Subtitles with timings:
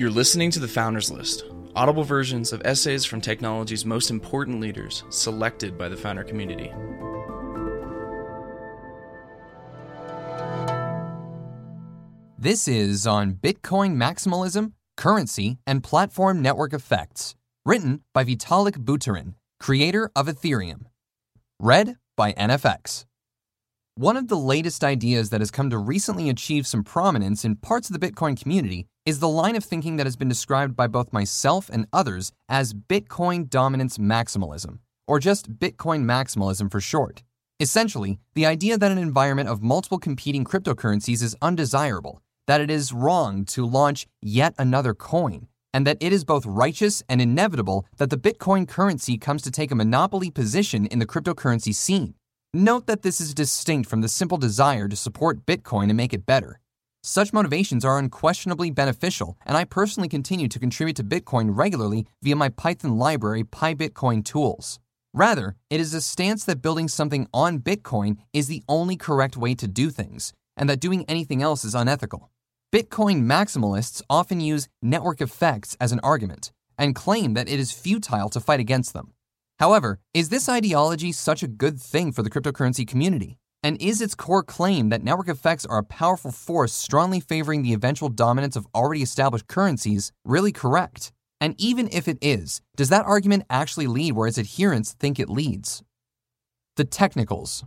[0.00, 1.44] You're listening to the Founders List,
[1.76, 6.72] audible versions of essays from technology's most important leaders, selected by the founder community.
[12.38, 17.34] This is on Bitcoin maximalism, currency, and platform network effects,
[17.66, 20.86] written by Vitalik Buterin, creator of Ethereum.
[21.58, 23.04] Read by NFX.
[23.96, 27.90] One of the latest ideas that has come to recently achieve some prominence in parts
[27.90, 31.12] of the Bitcoin community is the line of thinking that has been described by both
[31.12, 34.78] myself and others as Bitcoin dominance maximalism,
[35.08, 37.24] or just Bitcoin maximalism for short.
[37.58, 42.92] Essentially, the idea that an environment of multiple competing cryptocurrencies is undesirable, that it is
[42.92, 48.10] wrong to launch yet another coin, and that it is both righteous and inevitable that
[48.10, 52.14] the Bitcoin currency comes to take a monopoly position in the cryptocurrency scene.
[52.54, 56.26] Note that this is distinct from the simple desire to support Bitcoin and make it
[56.26, 56.59] better.
[57.02, 62.36] Such motivations are unquestionably beneficial, and I personally continue to contribute to Bitcoin regularly via
[62.36, 64.78] my Python library PyBitcoin tools.
[65.14, 69.54] Rather, it is a stance that building something on Bitcoin is the only correct way
[69.54, 72.30] to do things, and that doing anything else is unethical.
[72.70, 78.28] Bitcoin maximalists often use network effects as an argument and claim that it is futile
[78.28, 79.14] to fight against them.
[79.58, 83.38] However, is this ideology such a good thing for the cryptocurrency community?
[83.62, 87.74] And is its core claim that network effects are a powerful force strongly favoring the
[87.74, 91.12] eventual dominance of already established currencies really correct?
[91.42, 95.28] And even if it is, does that argument actually lead where its adherents think it
[95.28, 95.82] leads?
[96.76, 97.64] The technicals.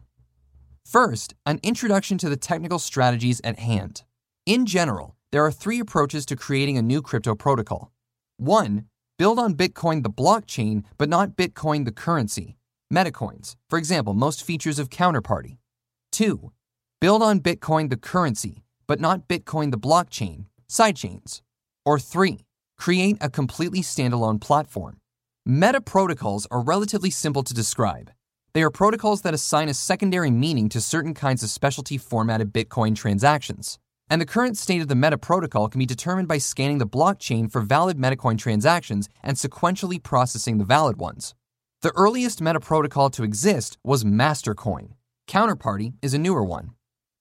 [0.86, 4.04] First, an introduction to the technical strategies at hand.
[4.46, 7.92] In general, there are three approaches to creating a new crypto protocol.
[8.38, 8.86] One,
[9.18, 12.58] build on Bitcoin the blockchain, but not Bitcoin the currency.
[12.92, 15.58] Metacoins, for example, most features of Counterparty.
[16.14, 16.52] 2.
[17.02, 21.42] Build on Bitcoin the currency, but not Bitcoin the blockchain, sidechains.
[21.86, 22.45] Or 3.
[22.78, 25.02] Create a completely standalone platform.
[25.45, 28.12] Meta protocols are relatively simple to describe.
[28.53, 32.96] They are protocols that assign a secondary meaning to certain kinds of specialty formatted Bitcoin
[32.96, 33.78] transactions
[34.09, 37.52] and the current state of the Meta protocol can be determined by scanning the blockchain
[37.52, 41.34] for valid Metacoin transactions and sequentially processing the valid ones.
[41.81, 44.90] The earliest Meta protocol to exist was Mastercoin.
[45.28, 46.72] Counterparty is a newer one.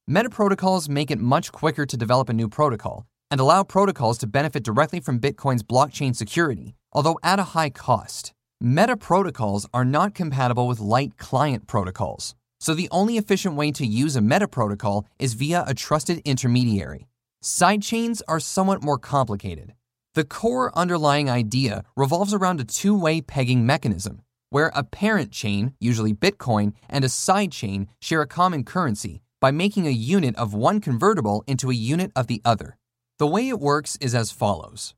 [0.06, 4.26] Meta protocols make it much quicker to develop a new protocol and allow protocols to
[4.26, 8.34] benefit directly from Bitcoin's blockchain security, although at a high cost.
[8.60, 12.34] Meta protocols are not compatible with light client protocols.
[12.60, 17.08] So the only efficient way to use a meta protocol is via a trusted intermediary.
[17.42, 19.74] Sidechains are somewhat more complicated.
[20.14, 25.74] The core underlying idea revolves around a two way pegging mechanism, where a parent chain,
[25.80, 30.52] usually Bitcoin, and a side chain share a common currency by making a unit of
[30.52, 32.76] one convertible into a unit of the other.
[33.18, 34.94] The way it works is as follows.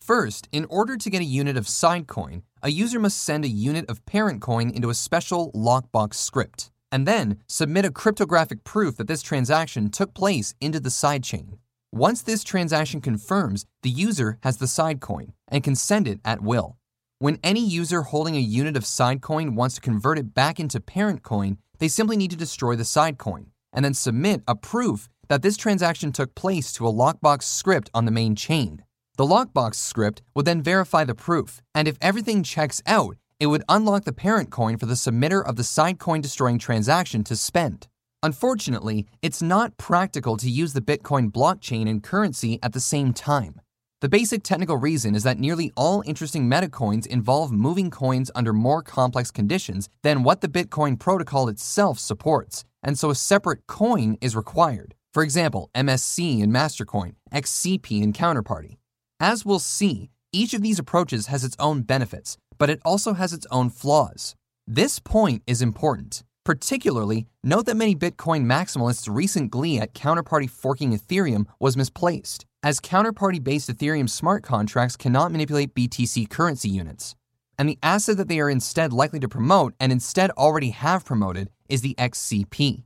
[0.00, 3.88] First, in order to get a unit of sidecoin, a user must send a unit
[3.88, 9.06] of parent coin into a special lockbox script and then submit a cryptographic proof that
[9.06, 11.58] this transaction took place into the sidechain.
[11.92, 16.77] Once this transaction confirms, the user has the sidecoin and can send it at will.
[17.20, 21.24] When any user holding a unit of sidecoin wants to convert it back into parent
[21.24, 25.56] coin, they simply need to destroy the sidecoin and then submit a proof that this
[25.56, 28.84] transaction took place to a lockbox script on the main chain.
[29.16, 33.64] The lockbox script would then verify the proof, and if everything checks out, it would
[33.68, 37.88] unlock the parent coin for the submitter of the side coin destroying transaction to spend.
[38.22, 43.60] Unfortunately, it's not practical to use the Bitcoin blockchain and currency at the same time.
[44.00, 48.80] The basic technical reason is that nearly all interesting metacoins involve moving coins under more
[48.80, 54.36] complex conditions than what the Bitcoin protocol itself supports, and so a separate coin is
[54.36, 54.94] required.
[55.12, 58.76] For example, MSC and Mastercoin, XCP and Counterparty.
[59.18, 63.32] As we'll see, each of these approaches has its own benefits, but it also has
[63.32, 64.36] its own flaws.
[64.64, 66.22] This point is important.
[66.48, 72.80] Particularly, note that many Bitcoin maximalists' recent glee at counterparty forking Ethereum was misplaced, as
[72.80, 77.14] counterparty based Ethereum smart contracts cannot manipulate BTC currency units.
[77.58, 81.50] And the asset that they are instead likely to promote and instead already have promoted
[81.68, 82.84] is the XCP.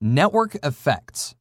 [0.00, 1.36] Network effects.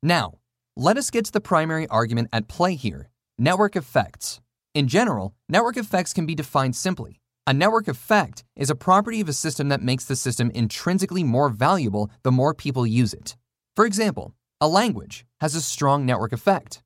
[0.00, 0.34] Now,
[0.76, 4.40] let us get to the primary argument at play here network effects.
[4.74, 7.19] In general, network effects can be defined simply.
[7.46, 11.48] A network effect is a property of a system that makes the system intrinsically more
[11.48, 13.36] valuable the more people use it.
[13.74, 16.82] For example, a language has a strong network effect.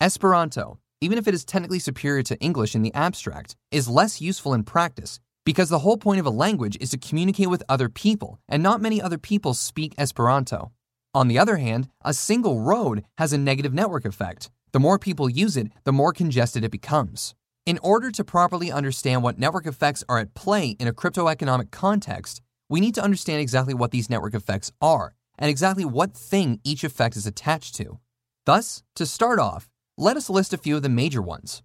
[0.00, 4.54] Esperanto, even if it is technically superior to English in the abstract, is less useful
[4.54, 8.40] in practice because the whole point of a language is to communicate with other people,
[8.48, 10.72] and not many other people speak Esperanto.
[11.14, 15.30] On the other hand, a single road has a negative network effect, The more people
[15.30, 17.34] use it, the more congested it becomes.
[17.66, 22.40] In order to properly understand what network effects are at play in a cryptoeconomic context,
[22.68, 26.84] we need to understand exactly what these network effects are and exactly what thing each
[26.84, 27.98] effect is attached to.
[28.44, 29.68] Thus, to start off,
[29.98, 31.64] let us list a few of the major ones.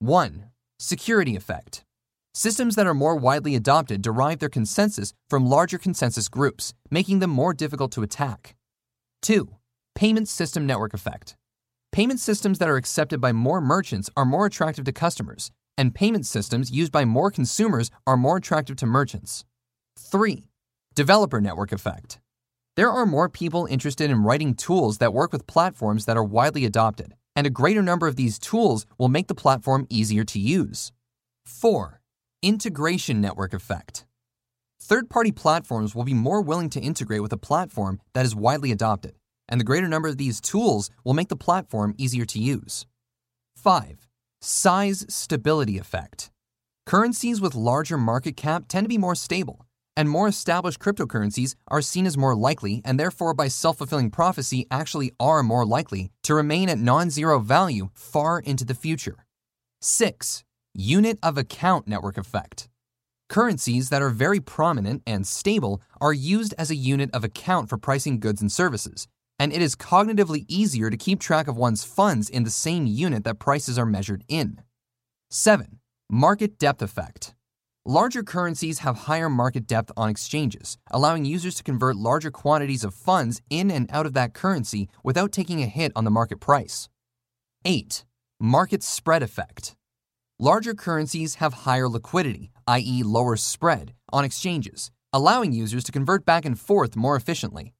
[0.00, 0.46] 1.
[0.80, 1.84] Security effect.
[2.34, 7.30] Systems that are more widely adopted derive their consensus from larger consensus groups, making them
[7.30, 8.56] more difficult to attack.
[9.22, 9.48] 2.
[9.94, 11.36] Payment system network effect.
[11.96, 16.26] Payment systems that are accepted by more merchants are more attractive to customers, and payment
[16.26, 19.46] systems used by more consumers are more attractive to merchants.
[19.98, 20.44] 3.
[20.94, 22.20] Developer network effect.
[22.76, 26.66] There are more people interested in writing tools that work with platforms that are widely
[26.66, 30.92] adopted, and a greater number of these tools will make the platform easier to use.
[31.46, 32.02] 4.
[32.42, 34.04] Integration network effect.
[34.78, 38.70] Third party platforms will be more willing to integrate with a platform that is widely
[38.70, 39.14] adopted,
[39.48, 42.86] and the greater number of these tools will make the platform easier to use.
[43.56, 44.08] 5.
[44.40, 46.30] Size stability effect.
[46.86, 49.66] Currencies with larger market cap tend to be more stable,
[49.96, 55.10] and more established cryptocurrencies are seen as more likely and therefore by self-fulfilling prophecy actually
[55.18, 59.26] are more likely to remain at non-zero value far into the future.
[59.80, 60.44] 6.
[60.74, 62.68] Unit of account network effect.
[63.28, 67.78] Currencies that are very prominent and stable are used as a unit of account for
[67.78, 72.28] pricing goods and services, and it is cognitively easier to keep track of one's funds
[72.28, 74.62] in the same unit that prices are measured in.
[75.30, 75.78] 7.
[76.10, 77.34] Market depth effect.
[77.84, 82.94] Larger currencies have higher market depth on exchanges, allowing users to convert larger quantities of
[82.94, 86.88] funds in and out of that currency without taking a hit on the market price.
[87.64, 88.04] 8.
[88.40, 89.76] Market spread effect.
[90.38, 96.44] Larger currencies have higher liquidity, i.e., lower spread, on exchanges, allowing users to convert back
[96.44, 97.72] and forth more efficiently.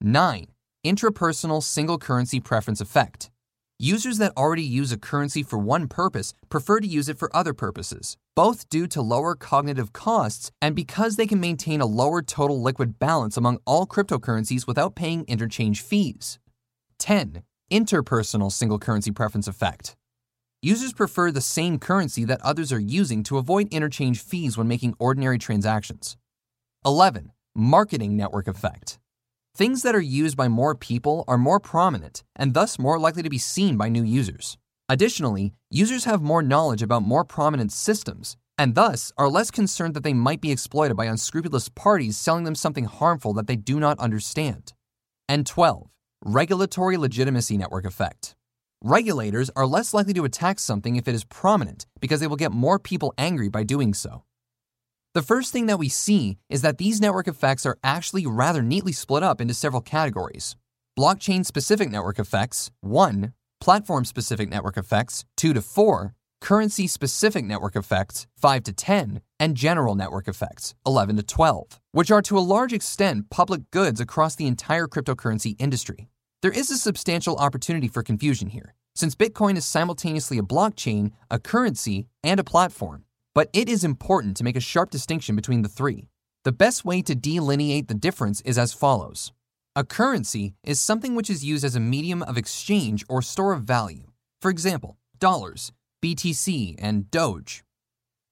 [0.00, 0.46] 9.
[0.84, 3.30] Intrapersonal single currency preference effect.
[3.78, 7.54] Users that already use a currency for one purpose prefer to use it for other
[7.54, 12.60] purposes, both due to lower cognitive costs and because they can maintain a lower total
[12.60, 16.38] liquid balance among all cryptocurrencies without paying interchange fees.
[16.98, 17.42] 10.
[17.72, 19.96] Interpersonal single currency preference effect.
[20.60, 24.94] Users prefer the same currency that others are using to avoid interchange fees when making
[24.98, 26.18] ordinary transactions.
[26.84, 27.32] 11.
[27.54, 28.98] Marketing network effect.
[29.56, 33.30] Things that are used by more people are more prominent and thus more likely to
[33.30, 34.58] be seen by new users.
[34.88, 40.02] Additionally, users have more knowledge about more prominent systems and thus are less concerned that
[40.02, 43.96] they might be exploited by unscrupulous parties selling them something harmful that they do not
[44.00, 44.72] understand.
[45.28, 45.88] And 12.
[46.24, 48.34] Regulatory legitimacy network effect.
[48.82, 52.50] Regulators are less likely to attack something if it is prominent because they will get
[52.50, 54.24] more people angry by doing so.
[55.14, 58.90] The first thing that we see is that these network effects are actually rather neatly
[58.90, 60.56] split up into several categories.
[60.98, 67.76] Blockchain specific network effects, 1, platform specific network effects, 2 to 4, currency specific network
[67.76, 72.48] effects, 5 to 10, and general network effects, 11 to 12, which are to a
[72.54, 76.08] large extent public goods across the entire cryptocurrency industry.
[76.42, 81.38] There is a substantial opportunity for confusion here, since Bitcoin is simultaneously a blockchain, a
[81.38, 83.04] currency, and a platform.
[83.34, 86.08] But it is important to make a sharp distinction between the three.
[86.44, 89.32] The best way to delineate the difference is as follows
[89.74, 93.64] A currency is something which is used as a medium of exchange or store of
[93.64, 94.06] value.
[94.40, 97.64] For example, dollars, BTC, and Doge.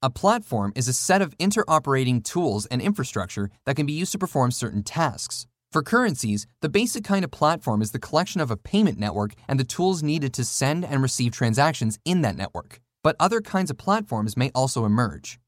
[0.02, 4.18] A platform is a set of interoperating tools and infrastructure that can be used to
[4.18, 5.46] perform certain tasks.
[5.72, 9.58] For currencies, the basic kind of platform is the collection of a payment network and
[9.58, 13.78] the tools needed to send and receive transactions in that network but other kinds of
[13.78, 15.38] platforms may also emerge.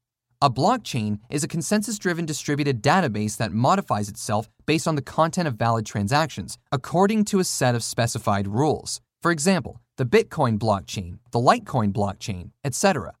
[0.41, 5.47] A blockchain is a consensus driven distributed database that modifies itself based on the content
[5.47, 9.01] of valid transactions according to a set of specified rules.
[9.21, 13.13] For example, the Bitcoin blockchain, the Litecoin blockchain, etc.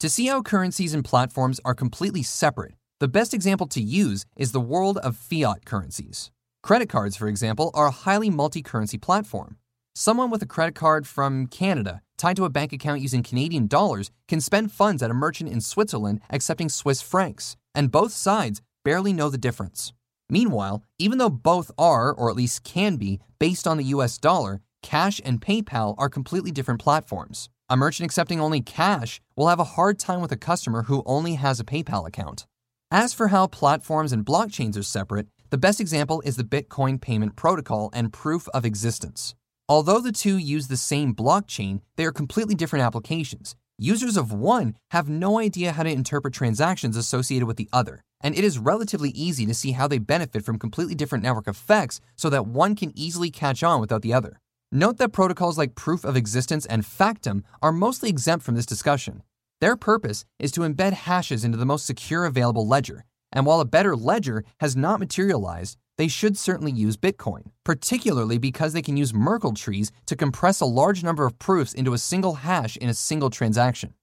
[0.00, 4.52] To see how currencies and platforms are completely separate, the best example to use is
[4.52, 6.30] the world of fiat currencies.
[6.62, 9.58] Credit cards, for example, are a highly multi currency platform.
[9.94, 14.10] Someone with a credit card from Canada tied to a bank account using Canadian dollars
[14.28, 19.12] can spend funds at a merchant in Switzerland accepting Swiss francs, and both sides barely
[19.12, 19.92] know the difference.
[20.28, 24.60] Meanwhile, even though both are, or at least can be, based on the US dollar,
[24.84, 27.48] Cash and PayPal are completely different platforms.
[27.70, 31.36] A merchant accepting only cash will have a hard time with a customer who only
[31.36, 32.46] has a PayPal account.
[32.90, 37.34] As for how platforms and blockchains are separate, the best example is the Bitcoin payment
[37.34, 39.34] protocol and proof of existence.
[39.66, 43.56] Although the two use the same blockchain, they are completely different applications.
[43.78, 48.36] Users of one have no idea how to interpret transactions associated with the other, and
[48.36, 52.28] it is relatively easy to see how they benefit from completely different network effects so
[52.28, 54.38] that one can easily catch on without the other.
[54.70, 59.22] Note that protocols like proof of existence and Factom are mostly exempt from this discussion.
[59.62, 63.64] Their purpose is to embed hashes into the most secure available ledger, and while a
[63.64, 69.14] better ledger has not materialized, they should certainly use Bitcoin, particularly because they can use
[69.14, 72.94] Merkle trees to compress a large number of proofs into a single hash in a
[72.94, 73.94] single transaction.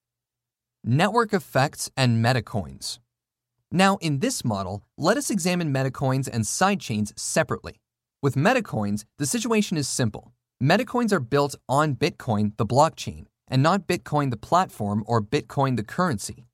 [0.84, 2.98] Network effects and metacoins.
[3.70, 7.80] Now, in this model, let us examine metacoins and sidechains separately.
[8.22, 10.32] With metacoins, the situation is simple.
[10.62, 15.82] Metacoins are built on Bitcoin, the blockchain, and not Bitcoin, the platform, or Bitcoin, the
[15.82, 16.46] currency.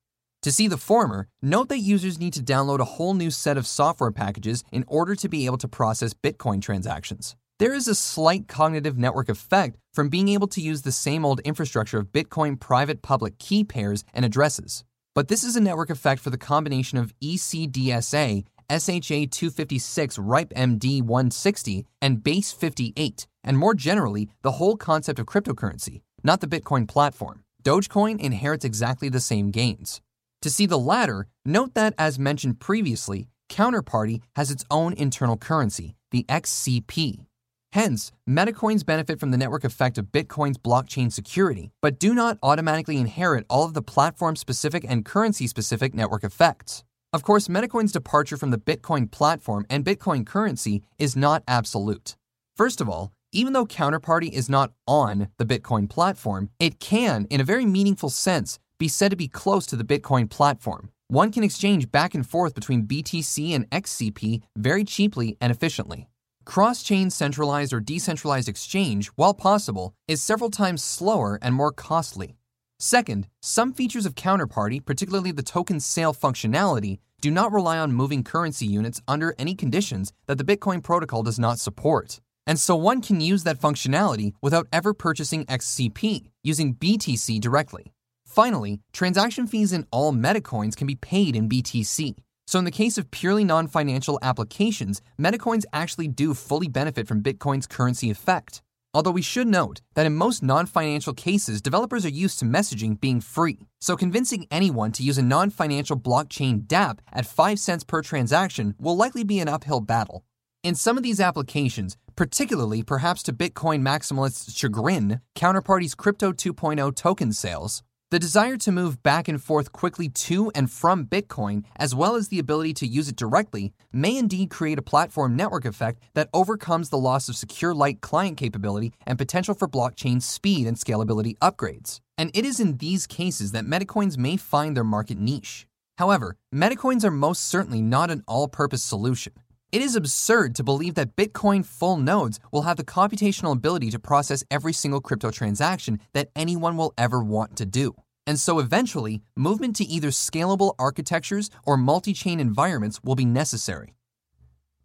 [0.49, 3.67] To see the former, note that users need to download a whole new set of
[3.67, 7.37] software packages in order to be able to process Bitcoin transactions.
[7.59, 11.41] There is a slight cognitive network effect from being able to use the same old
[11.41, 14.85] infrastructure of Bitcoin private public key pairs and addresses.
[15.15, 21.03] But this is a network effect for the combination of ECDSA, SHA 256 RIPE MD
[21.03, 26.89] 160, and Base 58, and more generally, the whole concept of cryptocurrency, not the Bitcoin
[26.89, 27.45] platform.
[27.63, 30.01] Dogecoin inherits exactly the same gains.
[30.43, 35.97] To see the latter, note that, as mentioned previously, Counterparty has its own internal currency,
[36.11, 37.27] the XCP.
[37.73, 42.99] Hence, metacoins benefit from the network effect of Bitcoin's blockchain security, but do not automatically
[42.99, 46.85] inherit all of the platform specific and currency specific network effects.
[47.13, 52.17] Of course, Metacoin's departure from the Bitcoin platform and Bitcoin currency is not absolute.
[52.57, 57.41] First of all, even though Counterparty is not on the Bitcoin platform, it can, in
[57.41, 60.91] a very meaningful sense, be said to be close to the Bitcoin platform.
[61.09, 66.09] One can exchange back and forth between BTC and XCP very cheaply and efficiently.
[66.45, 72.37] Cross chain centralized or decentralized exchange, while possible, is several times slower and more costly.
[72.79, 78.23] Second, some features of Counterparty, particularly the token sale functionality, do not rely on moving
[78.23, 82.21] currency units under any conditions that the Bitcoin protocol does not support.
[82.47, 87.93] And so one can use that functionality without ever purchasing XCP, using BTC directly.
[88.39, 92.15] Finally, transaction fees in all metacoins can be paid in BTC.
[92.47, 97.21] So, in the case of purely non financial applications, metacoins actually do fully benefit from
[97.21, 98.63] Bitcoin's currency effect.
[98.95, 103.01] Although we should note that in most non financial cases, developers are used to messaging
[103.01, 103.67] being free.
[103.81, 108.77] So, convincing anyone to use a non financial blockchain dApp at 5 cents per transaction
[108.79, 110.23] will likely be an uphill battle.
[110.63, 117.33] In some of these applications, particularly perhaps to Bitcoin maximalists' chagrin, Counterparty's Crypto 2.0 token
[117.33, 122.15] sales, the desire to move back and forth quickly to and from Bitcoin, as well
[122.15, 126.31] as the ability to use it directly, may indeed create a platform network effect that
[126.33, 131.37] overcomes the loss of secure light client capability and potential for blockchain speed and scalability
[131.39, 132.01] upgrades.
[132.17, 135.67] And it is in these cases that metacoins may find their market niche.
[135.99, 139.35] However, metacoins are most certainly not an all purpose solution.
[139.71, 143.99] It is absurd to believe that Bitcoin full nodes will have the computational ability to
[143.99, 147.95] process every single crypto transaction that anyone will ever want to do.
[148.27, 153.95] And so eventually, movement to either scalable architectures or multi chain environments will be necessary.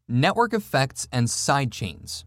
[0.09, 2.25] Network effects and sidechains.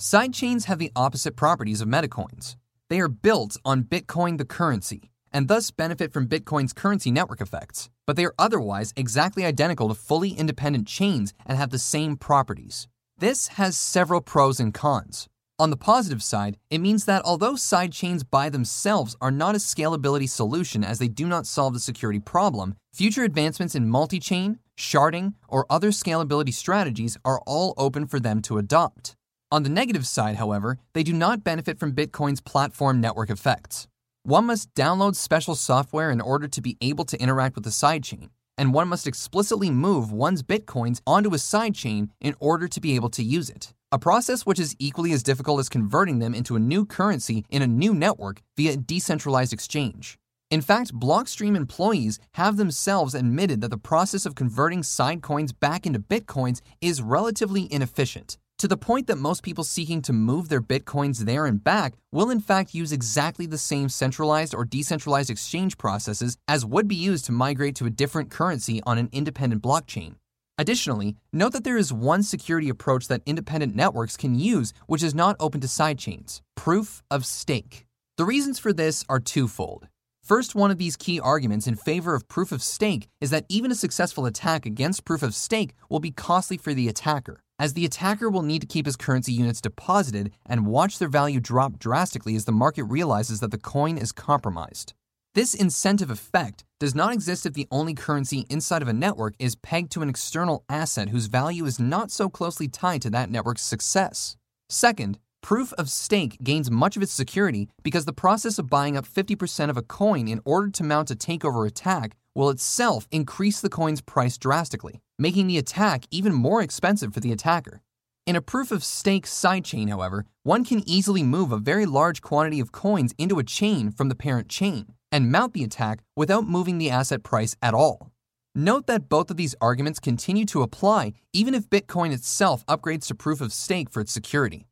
[0.00, 2.56] Sidechains have the opposite properties of metacoins.
[2.88, 7.90] They are built on Bitcoin, the currency, and thus benefit from Bitcoin's currency network effects,
[8.06, 12.88] but they are otherwise exactly identical to fully independent chains and have the same properties.
[13.18, 15.28] This has several pros and cons.
[15.58, 20.26] On the positive side, it means that although sidechains by themselves are not a scalability
[20.26, 25.34] solution as they do not solve the security problem, future advancements in multi chain, sharding,
[25.48, 29.14] or other scalability strategies are all open for them to adopt.
[29.52, 33.86] On the negative side, however, they do not benefit from Bitcoin's platform network effects.
[34.24, 38.28] One must download special software in order to be able to interact with the sidechain,
[38.58, 43.08] and one must explicitly move one's bitcoins onto a sidechain in order to be able
[43.10, 43.72] to use it.
[43.90, 47.62] A process which is equally as difficult as converting them into a new currency in
[47.62, 50.18] a new network via a decentralized exchange.
[50.50, 55.98] In fact, Blockstream employees have themselves admitted that the process of converting sidecoins back into
[55.98, 61.20] bitcoins is relatively inefficient to the point that most people seeking to move their bitcoins
[61.20, 66.36] there and back will in fact use exactly the same centralized or decentralized exchange processes
[66.46, 70.16] as would be used to migrate to a different currency on an independent blockchain.
[70.58, 75.14] Additionally, note that there is one security approach that independent networks can use which is
[75.14, 77.86] not open to sidechains proof of stake.
[78.18, 79.88] The reasons for this are twofold.
[80.22, 83.70] First, one of these key arguments in favor of proof of stake is that even
[83.70, 87.84] a successful attack against proof of stake will be costly for the attacker as the
[87.84, 92.34] attacker will need to keep his currency units deposited and watch their value drop drastically
[92.34, 94.94] as the market realizes that the coin is compromised.
[95.34, 99.56] This incentive effect does not exist if the only currency inside of a network is
[99.56, 103.62] pegged to an external asset whose value is not so closely tied to that network's
[103.62, 104.36] success.
[104.70, 109.06] Second, proof of stake gains much of its security because the process of buying up
[109.06, 113.68] 50% of a coin in order to mount a takeover attack will itself increase the
[113.68, 117.82] coin's price drastically, making the attack even more expensive for the attacker.
[118.26, 122.58] In a proof of stake sidechain, however, one can easily move a very large quantity
[122.58, 126.78] of coins into a chain from the parent chain and mount the attack without moving
[126.78, 128.10] the asset price at all.
[128.54, 133.14] Note that both of these arguments continue to apply even if Bitcoin itself upgrades to
[133.14, 134.66] proof of stake for its security.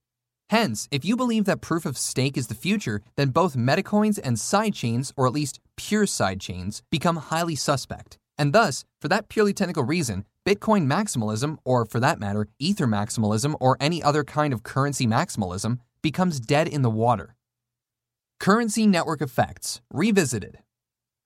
[0.50, 4.36] Hence, if you believe that proof of stake is the future, then both metacoins and
[4.36, 8.18] sidechains, or at least pure sidechains, become highly suspect.
[8.38, 13.54] And thus, for that purely technical reason, Bitcoin maximalism, or for that matter, Ether maximalism,
[13.60, 17.36] or any other kind of currency maximalism, becomes dead in the water.
[18.40, 20.60] Currency network effects, revisited.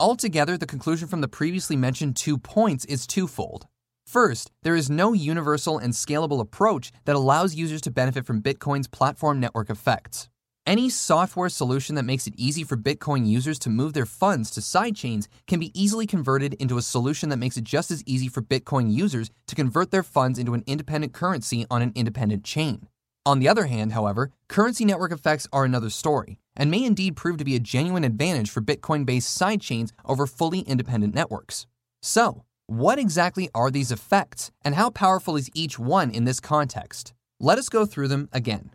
[0.00, 3.68] Altogether, the conclusion from the previously mentioned two points is twofold.
[4.04, 8.88] First, there is no universal and scalable approach that allows users to benefit from Bitcoin's
[8.88, 10.28] platform network effects.
[10.64, 14.60] Any software solution that makes it easy for Bitcoin users to move their funds to
[14.60, 18.42] sidechains can be easily converted into a solution that makes it just as easy for
[18.42, 22.86] Bitcoin users to convert their funds into an independent currency on an independent chain.
[23.26, 27.38] On the other hand, however, currency network effects are another story and may indeed prove
[27.38, 31.66] to be a genuine advantage for Bitcoin based sidechains over fully independent networks.
[32.02, 37.12] So, what exactly are these effects, and how powerful is each one in this context?
[37.40, 38.70] Let us go through them again.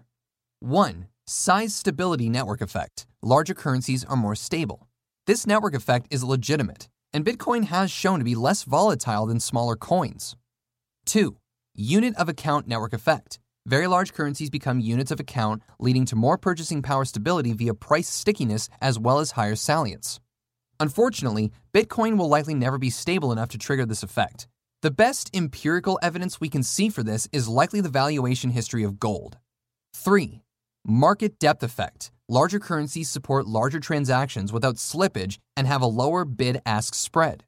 [0.60, 1.08] 1.
[1.30, 3.06] Size stability network effect.
[3.22, 4.88] Larger currencies are more stable.
[5.26, 9.76] This network effect is legitimate, and Bitcoin has shown to be less volatile than smaller
[9.76, 10.38] coins.
[11.06, 11.36] 2.
[11.76, 13.40] Unit of account network effect.
[13.66, 18.08] Very large currencies become units of account, leading to more purchasing power stability via price
[18.08, 20.22] stickiness as well as higher salience.
[20.80, 24.48] Unfortunately, Bitcoin will likely never be stable enough to trigger this effect.
[24.82, 28.98] The best empirical evidence we can see for this is likely the valuation history of
[28.98, 29.40] gold.
[29.94, 30.42] 3.
[30.90, 32.12] Market depth effect.
[32.30, 37.44] Larger currencies support larger transactions without slippage and have a lower bid ask spread.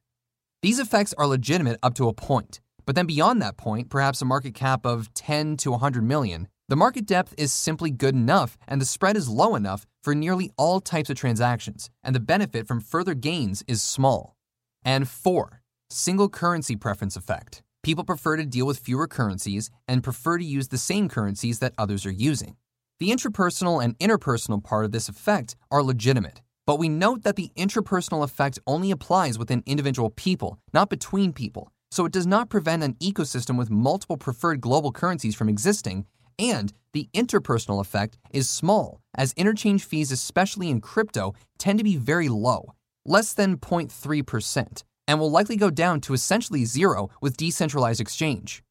[0.60, 4.26] These effects are legitimate up to a point, but then beyond that point, perhaps a
[4.26, 8.78] market cap of 10 to 100 million, the market depth is simply good enough and
[8.78, 12.78] the spread is low enough for nearly all types of transactions, and the benefit from
[12.78, 14.36] further gains is small.
[14.84, 17.62] And four, single currency preference effect.
[17.82, 21.72] People prefer to deal with fewer currencies and prefer to use the same currencies that
[21.78, 22.56] others are using.
[23.00, 27.50] The intrapersonal and interpersonal part of this effect are legitimate, but we note that the
[27.56, 32.82] intrapersonal effect only applies within individual people, not between people, so it does not prevent
[32.82, 36.04] an ecosystem with multiple preferred global currencies from existing
[36.38, 41.96] and the interpersonal effect is small, as interchange fees, especially in crypto, tend to be
[41.96, 42.74] very low,
[43.06, 48.62] less than 0.3%, and will likely go down to essentially zero with decentralized exchange.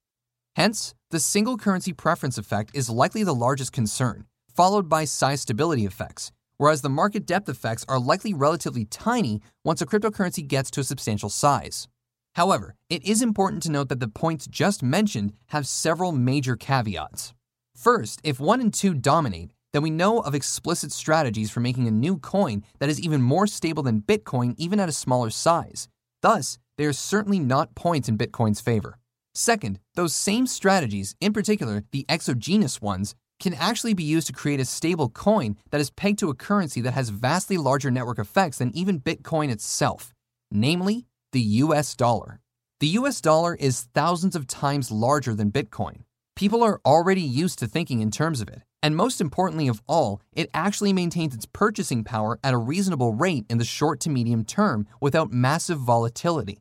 [0.60, 5.86] Hence, the single currency preference effect is likely the largest concern, followed by size stability
[5.86, 10.82] effects, whereas the market depth effects are likely relatively tiny once a cryptocurrency gets to
[10.82, 11.88] a substantial size.
[12.36, 17.34] However, it is important to note that the points just mentioned have several major caveats.
[17.74, 21.91] First, if 1 and 2 dominate, then we know of explicit strategies for making a
[21.91, 25.88] new coin that is even more stable than Bitcoin, even at a smaller size.
[26.22, 28.98] Thus, they are certainly not points in Bitcoin's favor.
[29.39, 34.60] Second, those same strategies, in particular the exogenous ones, can actually be used to create
[34.60, 38.58] a stable coin that is pegged to a currency that has vastly larger network effects
[38.58, 40.13] than even Bitcoin itself,
[40.52, 42.41] namely the US dollar.
[42.82, 46.04] The US dollar is thousands of times larger than Bitcoin.
[46.36, 48.63] People are already used to thinking in terms of it.
[48.84, 53.45] And most importantly of all, it actually maintains its purchasing power at a reasonable rate
[53.49, 56.60] in the short to medium term without massive volatility.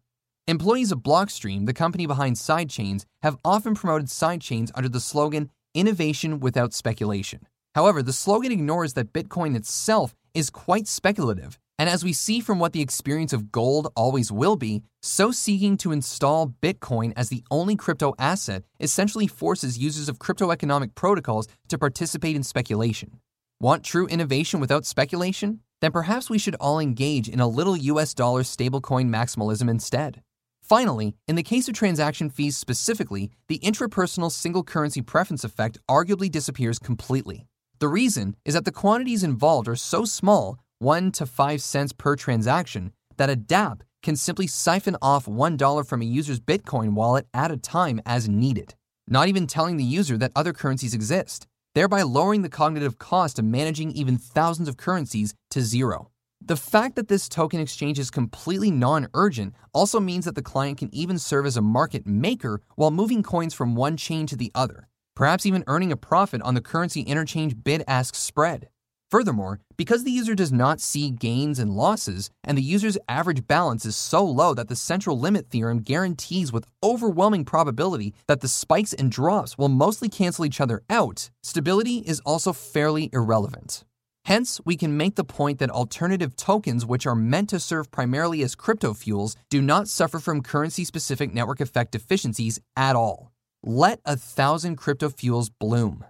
[0.49, 6.41] Employees of Blockstream, the company behind sidechains, have often promoted sidechains under the slogan innovation
[6.41, 7.47] without speculation.
[7.75, 12.59] However, the slogan ignores that Bitcoin itself is quite speculative and as we see from
[12.59, 17.45] what the experience of gold always will be, so seeking to install Bitcoin as the
[17.51, 23.21] only crypto asset essentially forces users of crypto economic protocols to participate in speculation.
[23.61, 25.61] Want true innovation without speculation?
[25.81, 30.23] Then perhaps we should all engage in a little US dollar stablecoin maximalism instead.
[30.69, 36.31] Finally, in the case of transaction fees specifically, the intrapersonal single currency preference effect arguably
[36.31, 37.47] disappears completely.
[37.79, 42.17] The reason is that the quantities involved are so small 1 to 5 cents per
[42.17, 47.51] transaction, that a dApp can simply siphon off $1 from a user's Bitcoin wallet at
[47.51, 48.75] a time as needed,
[49.07, 53.45] not even telling the user that other currencies exist, thereby lowering the cognitive cost of
[53.47, 56.11] managing even thousands of currencies to zero.
[56.41, 60.79] The fact that this token exchange is completely non urgent also means that the client
[60.79, 64.53] can even serve as a market maker while moving coins from one chain to the
[64.55, 68.69] other, perhaps even earning a profit on the currency interchange bid ask spread.
[69.11, 73.85] Furthermore, because the user does not see gains and losses, and the user's average balance
[73.85, 78.93] is so low that the central limit theorem guarantees with overwhelming probability that the spikes
[78.93, 83.85] and drops will mostly cancel each other out, stability is also fairly irrelevant.
[84.29, 88.43] Hence, we can make the point that alternative tokens, which are meant to serve primarily
[88.43, 93.33] as crypto fuels, do not suffer from currency specific network effect deficiencies at all.
[93.63, 96.05] Let a thousand crypto fuels bloom.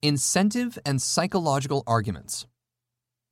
[0.00, 2.46] Incentive and psychological arguments.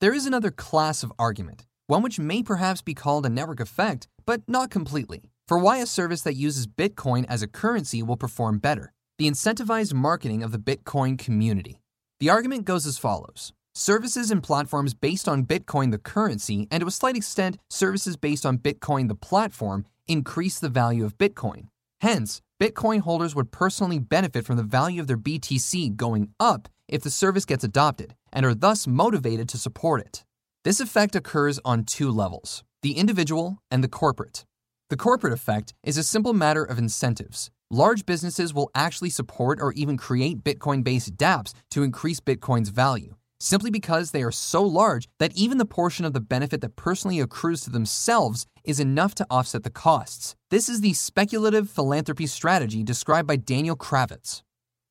[0.00, 4.08] There is another class of argument, one which may perhaps be called a network effect,
[4.26, 8.58] but not completely, for why a service that uses Bitcoin as a currency will perform
[8.58, 11.78] better the incentivized marketing of the Bitcoin community.
[12.18, 16.86] The argument goes as follows Services and platforms based on Bitcoin, the currency, and to
[16.86, 21.68] a slight extent, services based on Bitcoin, the platform, increase the value of Bitcoin.
[22.02, 27.02] Hence, Bitcoin holders would personally benefit from the value of their BTC going up if
[27.02, 30.22] the service gets adopted and are thus motivated to support it.
[30.64, 34.44] This effect occurs on two levels the individual and the corporate.
[34.90, 37.50] The corporate effect is a simple matter of incentives.
[37.70, 43.14] Large businesses will actually support or even create Bitcoin based dApps to increase Bitcoin's value,
[43.42, 47.20] simply because they are so large that even the portion of the benefit that personally
[47.20, 50.36] accrues to themselves is enough to offset the costs.
[50.50, 54.42] This is the speculative philanthropy strategy described by Daniel Krawisz.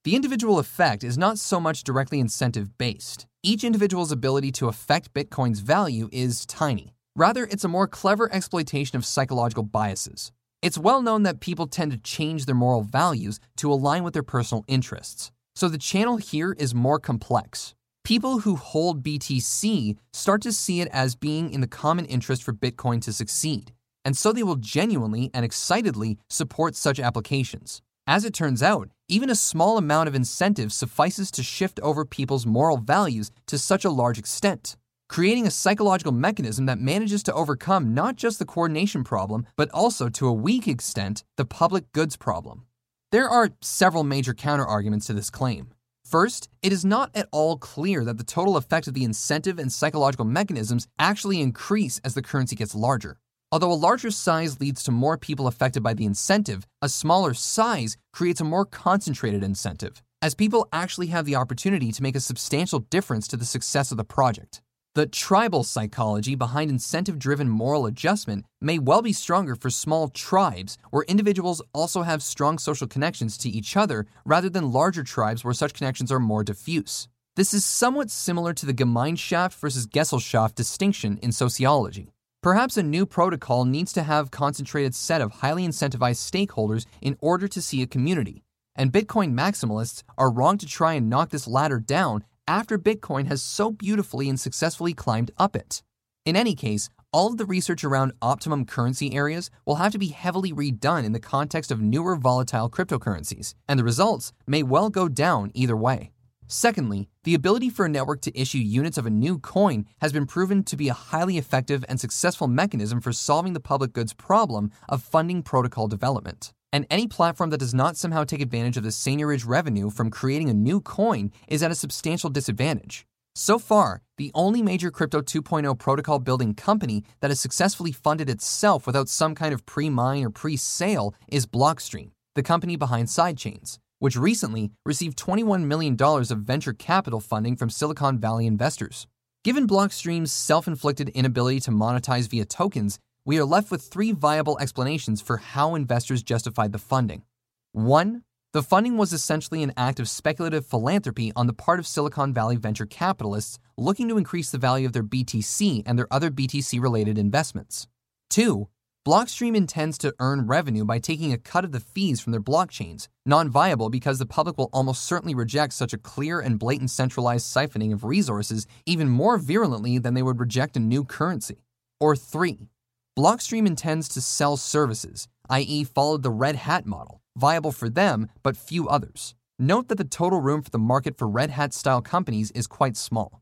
[0.03, 3.27] The individual effect is not so much directly incentive based.
[3.43, 6.93] Each individual's ability to affect Bitcoin's value is tiny.
[7.15, 10.31] Rather, it's a more clever exploitation of psychological biases.
[10.61, 14.23] It's well known that people tend to change their moral values to align with their
[14.23, 15.31] personal interests.
[15.55, 17.75] So the channel here is more complex.
[18.03, 22.51] People who hold BTC start to see it as being in the common interest for
[22.51, 27.83] Bitcoin to succeed, and so they will genuinely and excitedly support such applications.
[28.07, 32.47] As it turns out, even a small amount of incentive suffices to shift over people's
[32.47, 34.75] moral values to such a large extent,
[35.07, 40.09] creating a psychological mechanism that manages to overcome not just the coordination problem, but also,
[40.09, 42.65] to a weak extent, the public goods problem.
[43.11, 45.67] There are several major counterarguments to this claim.
[46.11, 49.71] First, it is not at all clear that the total effect of the incentive and
[49.71, 53.21] psychological mechanisms actually increase as the currency gets larger.
[53.49, 57.95] Although a larger size leads to more people affected by the incentive, a smaller size
[58.11, 62.79] creates a more concentrated incentive, as people actually have the opportunity to make a substantial
[62.79, 64.61] difference to the success of the project.
[64.93, 70.77] The tribal psychology behind incentive driven moral adjustment may well be stronger for small tribes
[70.89, 75.53] where individuals also have strong social connections to each other rather than larger tribes where
[75.53, 77.07] such connections are more diffuse.
[77.37, 82.11] This is somewhat similar to the Gemeinschaft versus Gesellschaft distinction in sociology.
[82.43, 87.47] Perhaps a new protocol needs to have concentrated set of highly incentivized stakeholders in order
[87.47, 88.43] to see a community.
[88.75, 93.41] And Bitcoin maximalists are wrong to try and knock this ladder down after Bitcoin has
[93.41, 95.81] so beautifully and successfully climbed up it.
[96.25, 100.07] In any case, all of the research around optimum currency areas will have to be
[100.07, 105.09] heavily redone in the context of newer volatile cryptocurrencies, and the results may well go
[105.09, 106.11] down either way.
[106.47, 110.25] Secondly, the ability for a network to issue units of a new coin has been
[110.25, 114.69] proven to be a highly effective and successful mechanism for solving the public goods problem
[114.89, 116.53] of funding protocol development.
[116.73, 120.49] And any platform that does not somehow take advantage of the seigniorage revenue from creating
[120.49, 123.05] a new coin is at a substantial disadvantage.
[123.35, 128.85] So far, the only major Crypto 2.0 protocol building company that has successfully funded itself
[128.85, 133.77] without some kind of pre mine or pre sale is Blockstream, the company behind sidechains,
[133.99, 139.07] which recently received $21 million of venture capital funding from Silicon Valley investors.
[139.43, 144.57] Given Blockstream's self inflicted inability to monetize via tokens, we are left with three viable
[144.59, 147.23] explanations for how investors justified the funding.
[147.71, 152.33] One, the funding was essentially an act of speculative philanthropy on the part of Silicon
[152.33, 156.81] Valley venture capitalists looking to increase the value of their BTC and their other BTC
[156.81, 157.87] related investments.
[158.29, 158.67] Two,
[159.07, 163.07] Blockstream intends to earn revenue by taking a cut of the fees from their blockchains,
[163.25, 167.45] non viable because the public will almost certainly reject such a clear and blatant centralized
[167.47, 171.63] siphoning of resources even more virulently than they would reject a new currency.
[171.99, 172.67] Or three,
[173.17, 178.55] Blockstream intends to sell services, i.e., follow the Red Hat model, viable for them but
[178.55, 179.35] few others.
[179.59, 182.95] Note that the total room for the market for Red Hat style companies is quite
[182.95, 183.41] small.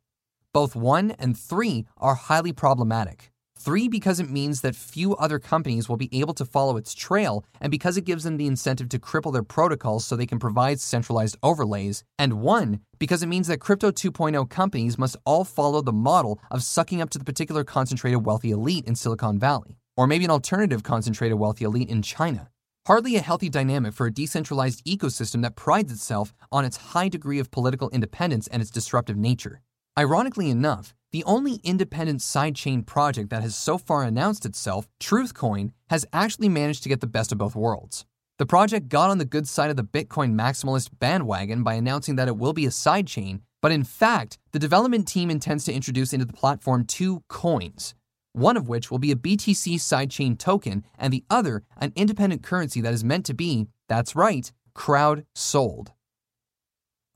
[0.54, 3.32] Both 1 and 3 are highly problematic.
[3.62, 7.44] Three, because it means that few other companies will be able to follow its trail,
[7.60, 10.80] and because it gives them the incentive to cripple their protocols so they can provide
[10.80, 12.06] centralized overlays.
[12.18, 16.64] And one, because it means that Crypto 2.0 companies must all follow the model of
[16.64, 20.84] sucking up to the particular concentrated wealthy elite in Silicon Valley, or maybe an alternative
[20.84, 22.50] concentrated wealthy elite in China.
[22.88, 27.40] Hardly a healthy dynamic for a decentralized ecosystem that prides itself on its high degree
[27.40, 29.60] of political independence and its disruptive nature.
[29.98, 36.06] Ironically enough, the only independent sidechain project that has so far announced itself, Truthcoin, has
[36.14, 38.06] actually managed to get the best of both worlds.
[38.38, 42.28] The project got on the good side of the Bitcoin maximalist bandwagon by announcing that
[42.28, 46.26] it will be a sidechain, but in fact, the development team intends to introduce into
[46.26, 47.96] the platform two coins,
[48.34, 52.80] one of which will be a BTC sidechain token and the other an independent currency
[52.82, 55.92] that is meant to be, that's right, crowd sold.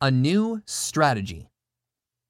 [0.01, 1.47] A new strategy.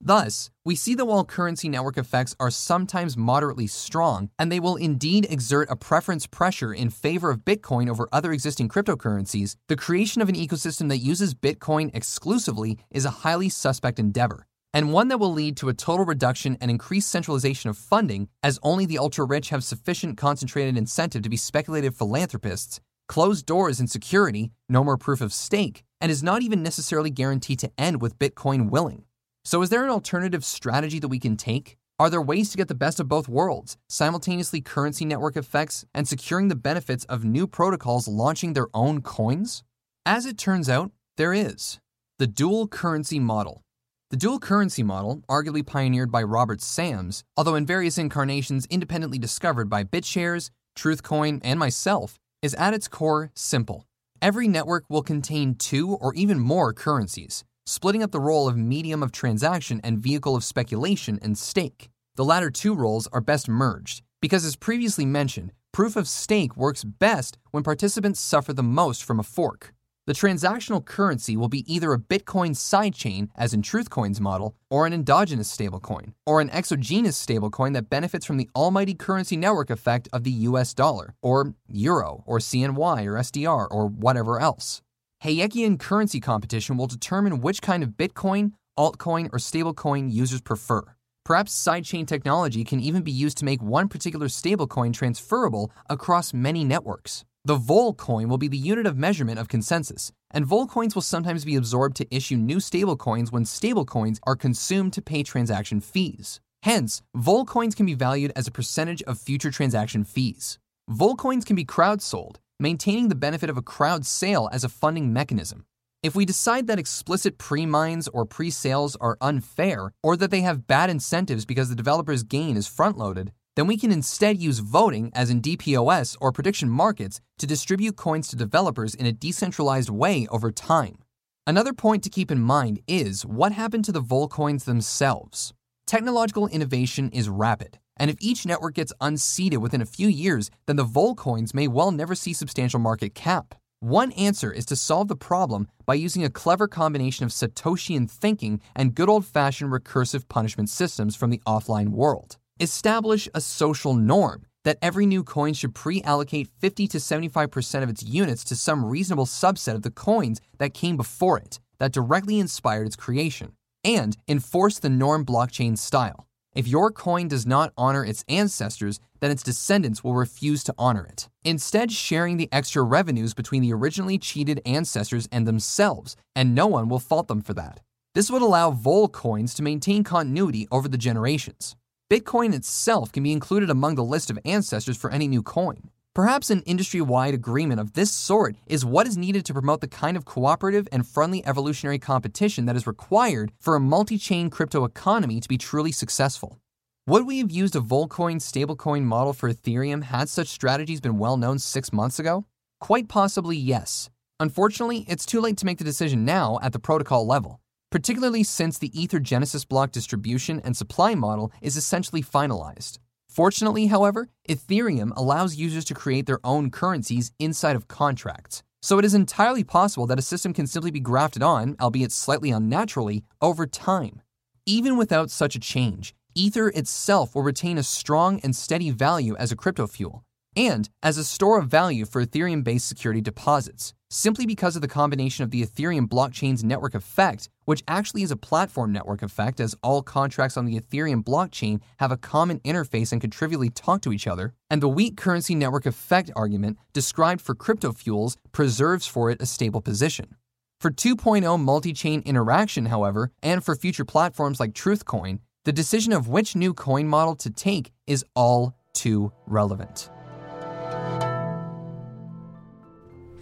[0.05, 4.75] Thus, we see that while currency network effects are sometimes moderately strong, and they will
[4.75, 10.21] indeed exert a preference pressure in favor of Bitcoin over other existing cryptocurrencies, the creation
[10.21, 15.19] of an ecosystem that uses Bitcoin exclusively is a highly suspect endeavor, and one that
[15.19, 19.23] will lead to a total reduction and increased centralization of funding, as only the ultra
[19.23, 24.97] rich have sufficient concentrated incentive to be speculative philanthropists, closed doors in security, no more
[24.97, 29.05] proof of stake, and is not even necessarily guaranteed to end with Bitcoin willing.
[29.45, 31.75] So, is there an alternative strategy that we can take?
[31.99, 36.07] Are there ways to get the best of both worlds, simultaneously currency network effects and
[36.07, 39.63] securing the benefits of new protocols launching their own coins?
[40.05, 41.79] As it turns out, there is.
[42.19, 43.63] The dual currency model.
[44.11, 49.69] The dual currency model, arguably pioneered by Robert Sams, although in various incarnations independently discovered
[49.69, 53.85] by BitShares, Truthcoin, and myself, is at its core simple.
[54.21, 59.01] Every network will contain two or even more currencies, splitting up the role of medium
[59.01, 61.89] of transaction and vehicle of speculation and stake.
[62.15, 66.83] The latter two roles are best merged, because as previously mentioned, proof of stake works
[66.83, 69.73] best when participants suffer the most from a fork.
[70.05, 74.91] The transactional currency will be either a Bitcoin sidechain, as in Truthcoin's model, or an
[74.91, 80.25] endogenous stablecoin, or an exogenous stablecoin that benefits from the almighty currency network effect of
[80.25, 84.81] the US dollar, or euro, or CNY, or SDR, or whatever else.
[85.23, 90.83] Hayekian currency competition will determine which kind of Bitcoin, altcoin, or stablecoin users prefer.
[91.23, 96.65] Perhaps sidechain technology can even be used to make one particular stablecoin transferable across many
[96.65, 97.23] networks.
[97.45, 101.01] The Vol coin will be the unit of measurement of consensus, and Vol coins will
[101.01, 106.41] sometimes be absorbed to issue new stablecoins when stablecoins are consumed to pay transaction fees.
[106.63, 110.59] Hence, Vol coins can be valued as a percentage of future transaction fees.
[110.89, 115.11] Vol coins can be crowd-sold, maintaining the benefit of a crowd sale as a funding
[115.11, 115.65] mechanism.
[116.03, 120.41] If we decide that explicit pre mines or pre sales are unfair, or that they
[120.41, 124.59] have bad incentives because the developer's gain is front loaded, then we can instead use
[124.59, 129.89] voting, as in DPoS or prediction markets, to distribute coins to developers in a decentralized
[129.89, 130.97] way over time.
[131.45, 135.53] Another point to keep in mind is what happened to the Volcoins themselves.
[135.85, 140.75] Technological innovation is rapid, and if each network gets unseated within a few years, then
[140.75, 143.55] the Vol coins may well never see substantial market cap.
[143.79, 148.61] One answer is to solve the problem by using a clever combination of Satoshian thinking
[148.75, 152.37] and good old fashioned recursive punishment systems from the offline world.
[152.59, 157.89] Establish a social norm that every new coin should pre allocate 50 to 75% of
[157.89, 162.39] its units to some reasonable subset of the coins that came before it that directly
[162.39, 163.51] inspired its creation,
[163.83, 166.25] and enforce the norm blockchain style.
[166.55, 171.05] If your coin does not honor its ancestors, then its descendants will refuse to honor
[171.05, 176.67] it, instead, sharing the extra revenues between the originally cheated ancestors and themselves, and no
[176.67, 177.81] one will fault them for that.
[178.13, 181.75] This would allow Vol coins to maintain continuity over the generations.
[182.11, 185.89] Bitcoin itself can be included among the list of ancestors for any new coin.
[186.15, 189.87] Perhaps an industry wide agreement of this sort is what is needed to promote the
[189.87, 194.85] kind of cooperative and friendly evolutionary competition that is required for a multi chain crypto
[194.85, 196.59] economy to be truly successful.
[197.07, 201.35] Would we have used a Volcoin stablecoin model for Ethereum had such strategies been well
[201.35, 202.45] known six months ago?
[202.79, 204.11] Quite possibly, yes.
[204.39, 208.77] Unfortunately, it's too late to make the decision now at the protocol level, particularly since
[208.77, 212.99] the Ether Genesis block distribution and supply model is essentially finalized.
[213.33, 218.61] Fortunately, however, Ethereum allows users to create their own currencies inside of contracts.
[218.83, 222.51] So it is entirely possible that a system can simply be grafted on, albeit slightly
[222.51, 224.21] unnaturally, over time.
[224.67, 229.51] Even without such a change, Ether itself will retain a strong and steady value as
[229.51, 230.23] a crypto fuel,
[230.55, 234.87] and as a store of value for Ethereum based security deposits, simply because of the
[234.87, 239.75] combination of the Ethereum blockchain's network effect, which actually is a platform network effect as
[239.81, 244.13] all contracts on the Ethereum blockchain have a common interface and can trivially talk to
[244.13, 249.31] each other, and the weak currency network effect argument described for crypto fuels preserves for
[249.31, 250.35] it a stable position.
[250.79, 256.27] For 2.0 multi chain interaction, however, and for future platforms like Truthcoin, the decision of
[256.27, 260.09] which new coin model to take is all too relevant.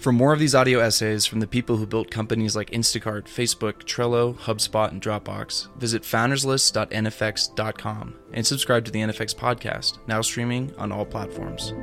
[0.01, 3.83] For more of these audio essays from the people who built companies like Instacart, Facebook,
[3.83, 10.91] Trello, HubSpot, and Dropbox, visit founderslist.nfx.com and subscribe to the NFX podcast, now streaming on
[10.91, 11.75] all platforms.